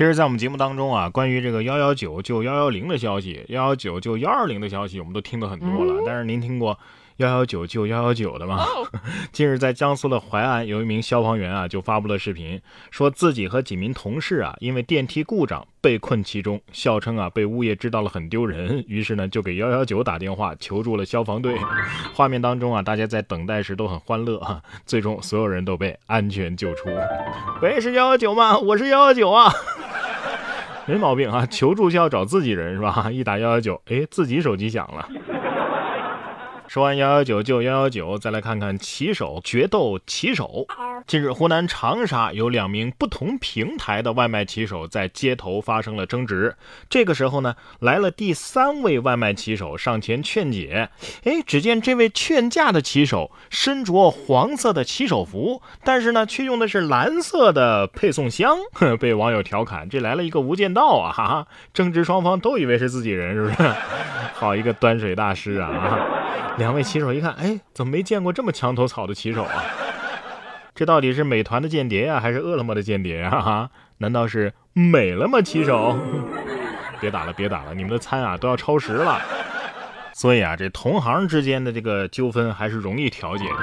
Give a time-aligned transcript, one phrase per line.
[0.00, 6.02] 其实，在我们节目当中啊，关于这个幺幺九救幺幺零的消息，幺幺九救幺二零的消息，我们都听得很多了。
[6.06, 6.78] 但是，您听过
[7.18, 8.64] 幺幺九救幺幺九的吗？
[9.30, 12.58] 近日，在江苏的淮安，有一名消防员啊，就发布了视频，
[12.90, 21.58] 说自己和几名同事啊，因为电梯故障被困其中，笑称啊，被物业知道了很丢人，于是呢，就给幺幺九打电话求助了消防队。
[22.16, 26.88] 画面当中啊，大家在等待时都很欢乐啊，最终所有人都被安全救出。
[27.60, 28.56] 喂，是幺幺九吗？
[28.56, 29.52] 我是幺幺九啊。
[30.86, 33.08] 没毛病啊，求助就要找自己人是吧？
[33.12, 35.08] 一打幺幺九，哎，自己手机响了。
[36.66, 40.66] 说完幺幺九就幺幺九，再来看看骑手决斗骑手。
[41.10, 46.54] 近日，湖南长沙有两名不同平台的外卖骑手在街头发生了争执。
[46.88, 50.88] 这个时候呢，来了第三位外卖骑手上前劝解。
[51.24, 58.58] 哎，只见这位劝架的骑手身着黄色的骑手服，但是呢，却用的是蓝色的配送箱，
[59.00, 63.68] 被网友调侃：“这来了一个无间道啊！”哈哈，争执双方都以为是自己人，是不是？
[64.32, 66.54] 好一个端水大师啊！
[66.56, 69.64] 两位骑手一看，哎，怎么没见过这么墙头草的骑手啊？
[70.80, 73.38] 这到底是美团的间谍呀，还是饿了么的间谍啊？
[73.38, 75.42] 哈，难道是美了吗？
[75.42, 75.94] 骑手，
[76.98, 79.20] 别打了，别打了，你们的餐啊都要超时了。
[80.14, 83.58] 所以啊，这同行之间的这个纠纷还是容易调解的。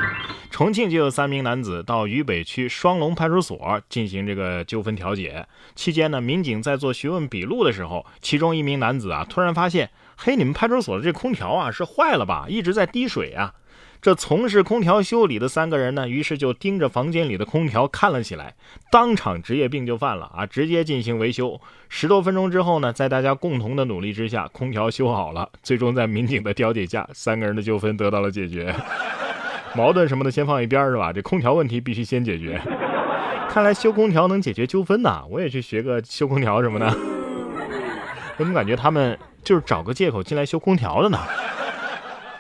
[0.52, 9.90] 重庆就有三名男子到渝北区双龙派出所进行这个纠纷调解，期间呢，民警在做询问笔录的时候，其中一名男子啊突然发现。
[10.20, 12.46] 嘿，你们派出所的这空调啊是坏了吧？
[12.48, 13.54] 一直在滴水啊！
[14.02, 18.56] 这从事空调修理的三个人呢，于是就盯着房间里的空调看了起来，
[18.92, 20.46] 当场职业病就犯了啊！
[20.46, 21.60] 直接进行维修。
[21.90, 25.50] 十多分钟之后呢，在大家共同的努力之下，空调修好了。
[25.64, 28.74] 最终在民警的调解下，三个人的纠纷得到了解决。
[29.76, 31.12] 矛盾什么的先放一边是吧？
[31.12, 32.62] 这空调问题必须先解决。
[33.50, 35.24] 看来修空调能解决纠纷呐！
[35.30, 36.86] 我也去学个修空调什么的。
[36.86, 39.18] 我 怎么感觉他们？
[39.44, 41.18] 就是找个借口进来修空调的呢。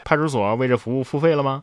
[0.07, 1.61] 派出所为这服务付费了吗？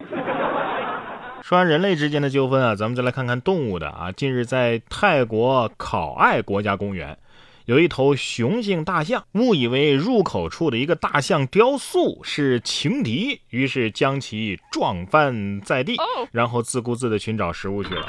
[1.40, 4.12] 说完人类之间的纠纷啊，咱们再来看看动物的啊。
[4.12, 7.16] 近日在泰国考爱国家公园，
[7.64, 15.96] 有一头雄性大象，误以为入口处的一个大象雕塑是情敌，于是将其撞翻在地，
[16.30, 18.06] 然后自顾自地寻找食物去了。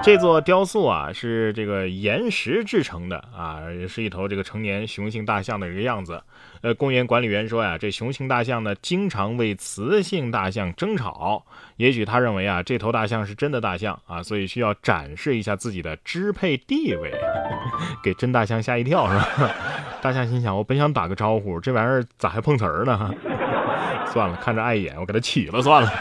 [0.00, 6.22] 这座雕塑啊，是这个岩石制成的啊，是一头这个成年雄性大象的一个样子。
[6.62, 11.44] 呃，公园管理员说呀，这雄性大象呢，经常为雌性大象争吵。
[11.76, 17.12] 也许他认为啊，这头大象是真的大象啊，所以需要展示一下自己的支配地位，
[18.02, 19.50] 给真大象吓一跳是吧？
[20.00, 23.14] 大象心想，我本想打个招呼，这玩意儿咋还碰瓷儿呢？
[24.10, 25.92] 算了，看着碍眼，我给它起了算了。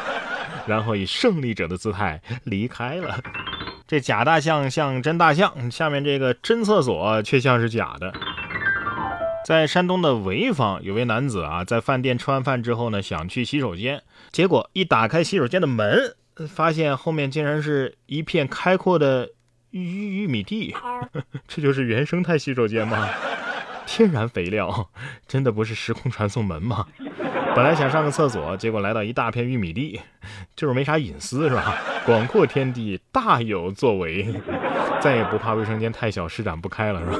[0.66, 3.18] 然后以胜利者的姿态离开了。
[3.88, 8.14] 这假大象像真大象，下面这个真厕所却像是假的。
[9.46, 14.03] 在山东的潍坊，有位男子啊，在饭店吃完饭之后呢，想去洗手间，
[14.34, 16.18] 结果一打开洗手间的门，
[16.50, 19.30] 发现后面竟然是一片开阔的
[19.72, 20.75] 玉玉米地。
[21.48, 23.08] 这就是原生态洗手间吗？
[23.88, 24.90] 天然肥料，
[25.25, 26.86] 真的不是时空传送门吗？
[27.57, 30.00] 本来想上个厕所，结果来到一大片玉米地，
[30.56, 31.75] 就是没啥隐私是吧？
[32.06, 34.31] 广阔天地大有作为，
[35.01, 37.18] 再也不怕卫生间太小施展不开了是吧？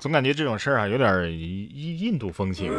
[0.00, 2.72] 总感觉这种事儿啊有点印印度风情。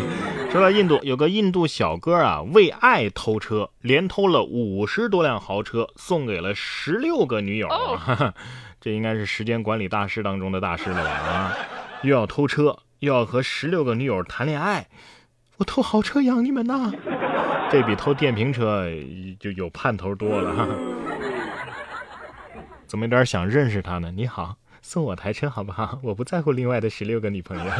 [0.50, 7.68] 说到印度，有个印度小哥啊为爱偷车，连偷了五十多辆豪车，送给了十六个女友。
[8.80, 11.10] 这应该是时间管理大师当中的大师了吧？
[11.10, 11.54] 啊，
[12.00, 12.78] 又要偷车。
[13.00, 14.86] 又要和十六个女友谈恋爱，
[15.58, 16.92] 我偷豪车养你们呐！
[17.70, 18.86] 这比偷电瓶车
[19.38, 20.66] 就有盼头多了哈。
[22.86, 24.10] 怎么有点想认识他呢？
[24.10, 25.98] 你好，送我台车好不好？
[26.02, 27.72] 我不在乎另外的十六个女朋友。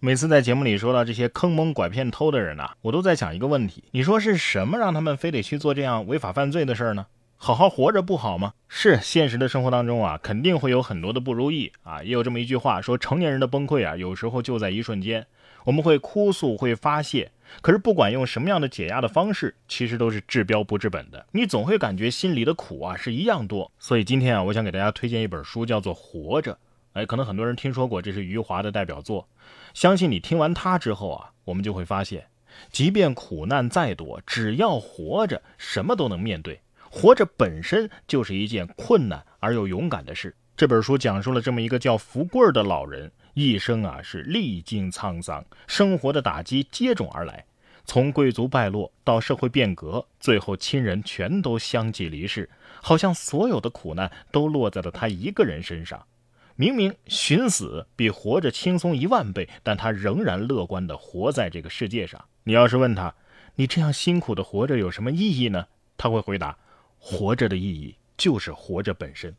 [0.00, 7.06] 每次在节目里说到这些坑蒙拐骗偷的人呐，我都在想一个问题：你说是什么让他们非得去做这样违法犯罪的事儿呢？
[7.44, 8.54] 好好活着不好吗？
[8.68, 12.02] 是现实的生活当中啊，肯定会有很多的不如意啊。
[12.02, 15.26] 也有这么一句话说，成年人的崩溃啊，有时候就在一瞬间。
[15.64, 17.30] 我们会哭诉，会发泄，
[17.60, 21.26] 可是不管用什么样的解压的方式，其实都是治标不治本的。
[21.32, 23.70] 你总会感觉心里的苦啊是一样多。
[23.78, 26.52] 所以今天啊，我想给大家推荐一本书，叫做《活着》。
[26.94, 29.28] 哎，可能很多人听说过，这是余华的代表作。
[29.74, 32.24] 相信你听完它之后啊，我们就会发现，
[32.70, 36.58] 即便苦难再多，只要活着，什么都能面对。
[36.94, 40.32] 活着本身就是一件困难而又勇敢的事。
[40.56, 47.44] 这本书讲述了这么一个叫福贵的老人，一生啊是历经沧桑，生活的打击接踵而来，
[47.84, 52.48] 从贵族败落到社会变革，最后亲人全都相继离世，
[52.80, 56.06] 好像所有的苦难都落在了他一个人身上。
[56.54, 62.24] 明明寻死比活着轻松一万倍，但他仍然乐观地活在这个世界上。
[62.44, 63.12] 你要是问他，
[63.56, 65.66] 你这样辛苦的活着有什么意义呢？
[65.96, 66.56] 他会回答：
[67.06, 69.36] 活着的意义就是活着本身。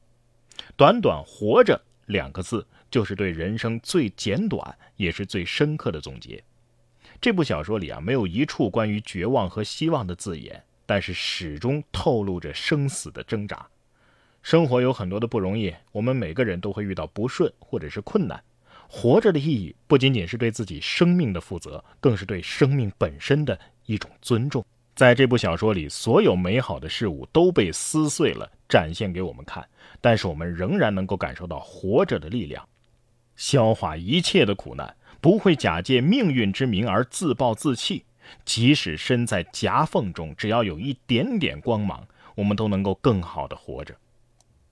[0.78, 6.44] 短短“活着”两个字，就是对人生最简短也是最深刻的总结。
[7.20, 13.68] 这部小说里啊，没有一处关于绝望和希望的字眼，但是始终透露着生死的挣扎。
[14.44, 18.44] 生活有很多的不容易，我们每个人都会遇到不顺或者是困难。
[18.88, 24.64] 活着的意义不仅仅是对自己生命的负责，更是对生命本身的一种尊重。
[24.96, 29.68] 在这部小说里，所有美好的事物都被撕碎了，展现给我们看。
[30.00, 32.66] 但是我们仍然能够感受到活着的力量，
[33.36, 38.06] 消化一切的苦难，不会假借命运之名而自暴自弃。
[38.46, 43.94] 即使身在夹缝中，只要有一点点光芒，我们都能够更好的活着。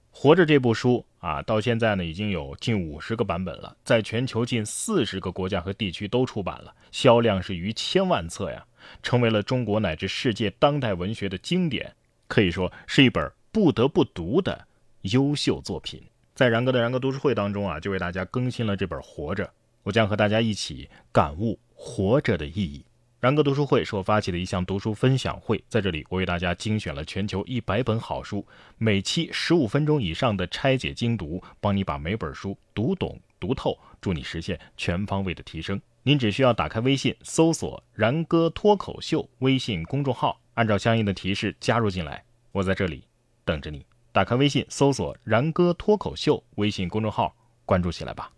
[0.09, 8.65] 活着这部书啊，到现在呢已经有近五十个版本了，在全球近四十个国家和地区都出版了，销量是逾千万册呀，
[9.01, 11.95] 成为了中国乃至世界当代文学的经典，
[12.27, 14.67] 可以说是一本不得不读的
[15.01, 16.01] 优秀作品。
[16.35, 19.45] 在然哥的然哥读书会当中啊，就为大家更新了这本《活着》，
[19.83, 22.83] 我将和大家一起感悟活着的意义。
[23.19, 28.45] 然哥读书会是我发起的一项读书分享会，在这里我为大家精选了全球一百本好书，
[28.77, 35.79] 每期十五分钟以上的拆解精读，帮你把每本书读懂读透，助你实现全方位的提升。
[36.05, 43.05] 您只需要打开微信搜索“然哥脱口秀”微信公众号，按照相应的提示加入进来，我在这里
[43.45, 43.85] 等着你。
[44.11, 47.33] 打开微信搜索“然哥脱口秀”微信公众号，
[47.65, 48.29] 关注起来吧。